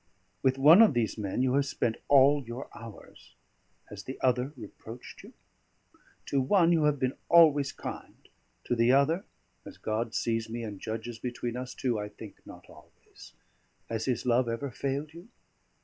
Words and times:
With 0.41 0.57
one 0.57 0.81
of 0.81 0.95
these 0.95 1.15
men 1.15 1.43
you 1.43 1.53
have 1.53 1.65
spent 1.67 1.97
all 2.07 2.43
your 2.47 2.75
hours: 2.75 3.35
has 3.89 4.01
the 4.01 4.19
other 4.19 4.51
reproached 4.57 5.21
you? 5.21 5.31
To 6.25 6.41
one 6.41 6.71
you 6.71 6.85
have 6.85 6.97
been 6.97 7.13
always 7.29 7.71
kind; 7.71 8.15
to 8.63 8.75
the 8.75 8.91
other, 8.91 9.25
as 9.63 9.77
God 9.77 10.15
sees 10.15 10.49
me 10.49 10.63
and 10.63 10.79
judges 10.79 11.19
between 11.19 11.55
us 11.55 11.75
two, 11.75 11.99
I 11.99 12.09
think 12.09 12.41
not 12.47 12.65
always: 12.67 13.33
has 13.89 14.05
his 14.05 14.25
love 14.25 14.49
ever 14.49 14.71
failed 14.71 15.13
you? 15.13 15.27